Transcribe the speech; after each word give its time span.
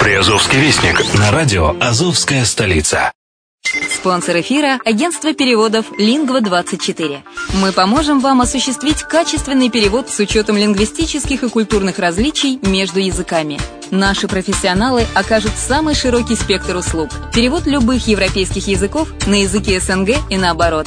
Приазовский 0.00 0.58
вестник 0.58 0.98
на 1.18 1.30
радио 1.30 1.76
«Азовская 1.78 2.46
столица». 2.46 3.12
Спонсор 3.94 4.40
эфира– 4.40 4.80
агентство 4.86 5.34
переводов 5.34 5.92
«Лингва-24». 5.98 7.18
Мы 7.60 7.72
поможем 7.72 8.20
вам 8.20 8.40
осуществить 8.40 9.02
качественный 9.02 9.68
перевод 9.68 10.08
с 10.08 10.18
учетом 10.18 10.56
лингвистических 10.56 11.42
и 11.42 11.48
культурных 11.50 11.98
различий 11.98 12.58
между 12.62 12.98
языками. 12.98 13.60
Наши 13.90 14.26
профессионалы 14.26 15.04
окажут 15.14 15.52
самый 15.58 15.94
широкий 15.94 16.34
спектр 16.34 16.76
услуг. 16.76 17.10
Перевод 17.34 17.66
любых 17.66 18.08
европейских 18.08 18.68
языков 18.68 19.08
на 19.26 19.42
языки 19.42 19.78
СНГ 19.78 20.16
и 20.30 20.38
наоборот. 20.38 20.86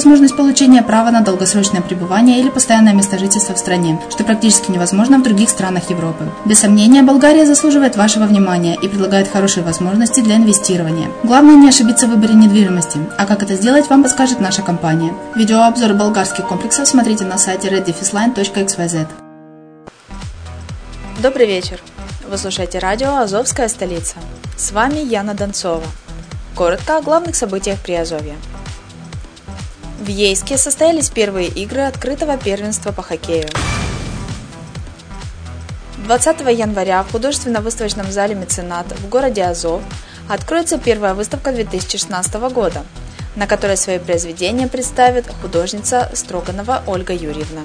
возможность 0.00 0.34
получения 0.34 0.82
права 0.82 1.10
на 1.10 1.20
долгосрочное 1.20 1.82
пребывание 1.82 2.40
или 2.40 2.48
постоянное 2.48 2.94
место 2.94 3.18
жительства 3.18 3.54
в 3.54 3.58
стране, 3.58 4.00
что 4.08 4.24
практически 4.24 4.70
невозможно 4.70 5.18
в 5.18 5.22
других 5.22 5.50
странах 5.50 5.90
Европы. 5.90 6.24
Без 6.46 6.60
сомнения, 6.60 7.02
Болгария 7.02 7.44
заслуживает 7.44 7.96
вашего 7.96 8.24
внимания 8.24 8.78
и 8.80 8.88
предлагает 8.88 9.28
хорошие 9.28 9.62
возможности 9.62 10.20
для 10.20 10.36
инвестирования. 10.36 11.08
Главное 11.22 11.56
не 11.56 11.68
ошибиться 11.68 12.06
в 12.06 12.12
выборе 12.12 12.32
недвижимости, 12.32 12.98
а 13.18 13.26
как 13.26 13.42
это 13.42 13.56
сделать, 13.56 13.90
вам 13.90 14.02
подскажет 14.02 14.40
наша 14.40 14.62
компания. 14.62 15.12
Видеообзор 15.36 15.92
болгарских 15.92 16.48
комплексов 16.48 16.88
смотрите 16.88 17.26
на 17.26 17.36
сайте 17.36 17.68
reddefisline.xyz. 17.68 19.06
Добрый 21.22 21.46
вечер! 21.46 21.78
Вы 22.26 22.38
слушаете 22.38 22.78
радио 22.78 23.16
«Азовская 23.16 23.68
столица». 23.68 24.16
С 24.56 24.72
вами 24.72 25.00
Яна 25.00 25.34
Донцова. 25.34 25.84
Коротко 26.54 26.96
о 26.96 27.02
главных 27.02 27.36
событиях 27.36 27.78
Приазовья. 27.80 28.36
В 30.00 30.08
Ейске 30.08 30.56
состоялись 30.56 31.10
первые 31.10 31.48
игры 31.48 31.82
открытого 31.82 32.38
первенства 32.38 32.90
по 32.90 33.02
хоккею. 33.02 33.46
20 36.06 36.40
января 36.58 37.02
в 37.02 37.12
художественно-выставочном 37.12 38.10
зале 38.10 38.34
«Меценат» 38.34 38.86
в 38.98 39.10
городе 39.10 39.44
Азов 39.44 39.82
откроется 40.26 40.78
первая 40.78 41.12
выставка 41.12 41.52
2016 41.52 42.34
года, 42.50 42.82
на 43.36 43.46
которой 43.46 43.76
свои 43.76 43.98
произведения 43.98 44.68
представит 44.68 45.26
художница 45.42 46.10
Строганова 46.14 46.82
Ольга 46.86 47.12
Юрьевна. 47.12 47.60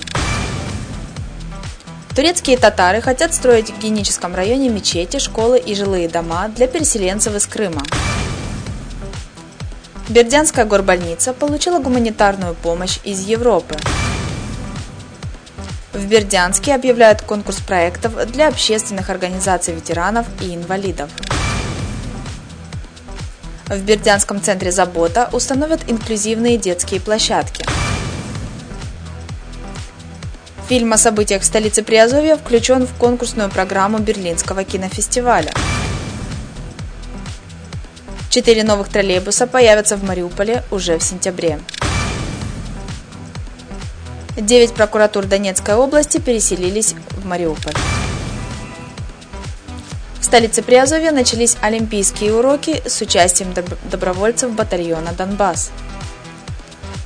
Турецкие 2.18 2.58
татары 2.58 3.00
хотят 3.00 3.34
строить 3.34 3.70
в 3.70 3.80
геническом 3.80 4.36
районе 4.36 4.68
мечети, 4.68 5.20
школы 5.20 5.58
и 5.58 5.74
жилые 5.74 6.10
дома 6.10 6.50
для 6.50 6.68
переселенцев 6.68 7.34
из 7.34 7.48
Крыма. 7.48 7.84
Бердянская 10.08 10.66
горбольница 10.66 11.34
получила 11.34 11.80
гуманитарную 11.80 12.54
помощь 12.54 13.00
из 13.04 13.22
Европы. 13.22 13.76
В 15.94 16.06
Бердянске 16.06 16.76
объявляют 16.76 17.24
конкурс 17.24 17.58
проектов 17.58 18.14
для 18.32 18.48
общественных 18.48 19.10
организаций 19.10 19.74
ветеранов 19.74 20.28
и 20.42 20.54
инвалидов. 20.54 21.10
В 23.68 23.82
Бердянском 23.82 24.42
центре 24.42 24.72
«Забота» 24.72 25.28
установят 25.32 25.82
инклюзивные 25.88 26.58
детские 26.58 27.02
площадки. 27.02 27.66
Фильм 30.70 30.94
о 30.94 31.00
событиях 31.00 31.42
в 31.42 31.46
столице 31.46 31.82
Приазовья 31.82 32.38
включен 32.38 32.86
в 32.86 32.94
конкурсную 32.96 33.50
программу 33.50 33.98
Берлинского 33.98 34.64
кинофестиваля. 34.64 35.52
Четыре 38.36 38.66
новых 38.66 38.90
троллейбуса 38.90 39.48
появятся 39.48 39.96
в 39.96 40.04
Мариуполе 40.04 40.62
уже 40.70 40.98
в 40.98 41.04
сентябре. 41.04 41.58
Девять 44.36 44.74
прокуратур 44.74 45.24
Донецкой 45.24 45.76
области 45.76 46.18
переселились 46.18 46.96
в 47.12 47.26
Мариуполь. 47.26 47.72
В 50.20 50.26
столице 50.26 50.64
Приазовья 50.64 51.14
начались 51.14 51.56
олимпийские 51.62 52.34
уроки 52.34 52.84
с 52.86 53.00
участием 53.00 53.54
добровольцев 53.90 54.52
батальона 54.52 55.14
«Донбасс». 55.14 55.72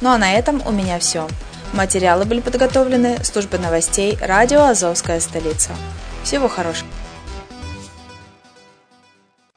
Ну 0.02 0.10
а 0.10 0.18
на 0.18 0.34
этом 0.34 0.64
у 0.66 0.72
меня 0.72 0.98
все. 0.98 1.28
Материалы 1.74 2.26
были 2.26 2.40
подготовлены 2.40 3.24
службой 3.24 3.60
новостей 3.60 4.18
радио 4.20 4.64
«Азовская 4.64 5.20
столица». 5.20 5.74
Всего 6.24 6.48
хорошего. 6.50 6.90